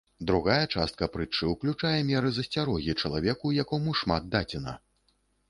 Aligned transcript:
Другая 0.29 0.61
частка 0.77 1.07
прытчы 1.15 1.49
ўключае 1.49 1.99
меры 2.07 2.31
засцярогі 2.39 2.97
чалавеку, 3.01 3.53
якому 3.61 3.95
шмат 4.03 4.23
дадзена. 4.35 4.77